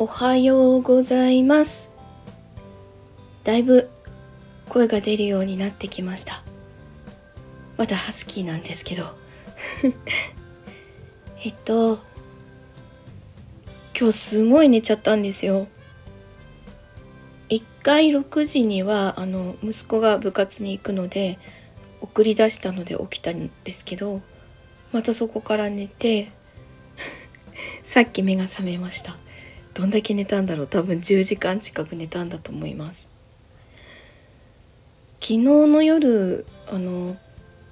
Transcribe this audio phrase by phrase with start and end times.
[0.00, 1.88] おはようございます。
[3.42, 3.90] だいぶ
[4.68, 6.40] 声が出るようになってきました。
[7.76, 9.02] まだハスキーなんですけど。
[11.42, 11.98] えっと
[13.98, 15.66] 今日すごい寝ちゃったんですよ。
[17.48, 21.40] 一回6時にはあの息子が部活に行くので
[22.00, 24.22] 送り出したので起きたんですけど
[24.92, 26.30] またそこから寝て
[27.82, 29.16] さっき目が覚めました。
[29.78, 30.66] どんだけ寝たんだろう。
[30.66, 33.12] 多分10時間近く寝たんだと思います。
[35.20, 37.16] 昨日の夜あの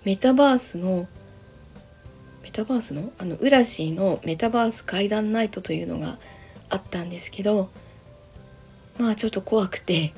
[0.05, 1.09] メタバースの
[2.45, 3.10] メタバースの？
[3.19, 6.16] あのウラシーのメタバース怪談ナイトというのが
[6.70, 7.70] あったんですけど
[9.01, 10.12] まあちょっと怖くて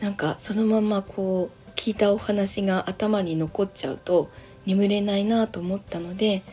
[0.00, 4.28] なんかそのままこう聞いたお話が頭に残っちゃうと
[4.64, 6.44] 眠れないなと思ったので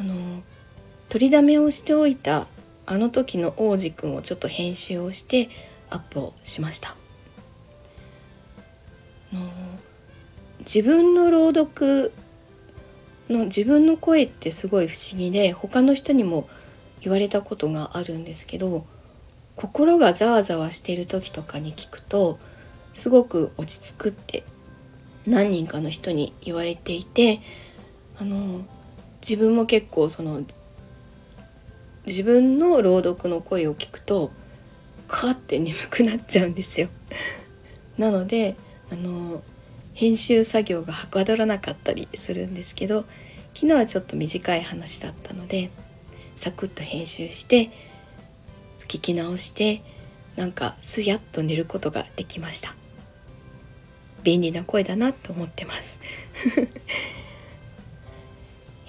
[0.00, 0.14] あの
[1.08, 2.46] 取りだめをしておいた
[2.86, 5.48] あの時の王子くんをちょっと編集をして
[5.90, 6.96] アップをしました。
[10.60, 12.12] 自分の朗読
[13.30, 16.48] の自分の声ってすごい不思議で他の人にも
[17.00, 18.84] 言われたことがあるんですけど
[19.56, 22.38] 心がざわざわしてる時とかに聞くと
[22.94, 24.44] すごく落ち着くって
[25.26, 27.40] 何人かの人に言われていて
[28.20, 28.60] あの
[29.20, 30.42] 自分も結構その
[32.08, 34.30] 自分の朗読の声を聞くと
[35.06, 36.88] カーって眠くなっちゃうんですよ。
[37.96, 38.56] なので
[38.90, 39.42] あの
[39.94, 43.04] 編集作業がはかどらなかったりするんですけど
[43.54, 45.70] 昨日はちょっと短い話だったので
[46.36, 47.70] サクッと編集して
[48.86, 49.82] 聞き直して
[50.36, 52.74] なんかすやっと寝ることができました。
[54.22, 56.00] 便利な声だなと思ってます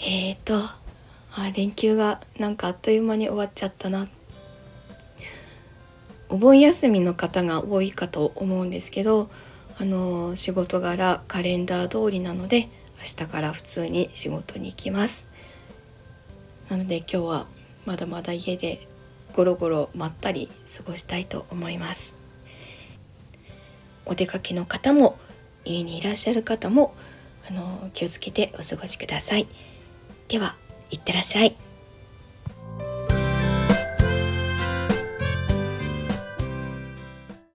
[0.02, 0.60] えっと
[1.50, 4.08] 連休がなんかあっという間に終わっちゃったな。
[6.30, 9.32] お盆休みの方が多いかと思うんですけど
[9.80, 15.28] あの仕事柄カレンダー通りなので明日から普通に仕事に行きます。
[16.70, 17.46] なので今日は
[17.86, 18.88] まだまだ家で
[19.34, 22.14] ゴロゴロまったり過ごしたいと思います。
[24.06, 25.18] お出かけの方も
[25.66, 26.94] 家にいらっしゃる方も
[27.50, 29.48] あの気をつけてお過ごしください。
[30.28, 30.56] では、
[30.92, 31.69] いってらっしゃい。